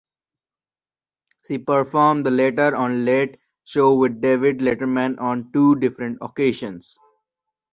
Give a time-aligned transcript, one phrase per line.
[1.45, 6.97] She performed the latter on Late Show with David Letterman on two different occasions.